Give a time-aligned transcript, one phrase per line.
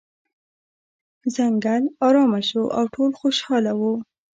[1.35, 3.93] ځنګل ارامه شو او ټول خوشحاله وو.